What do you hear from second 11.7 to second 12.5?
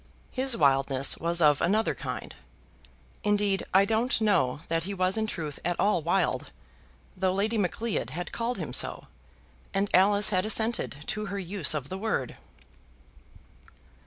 of the word.